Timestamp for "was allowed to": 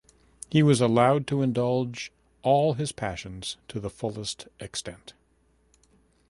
0.63-1.43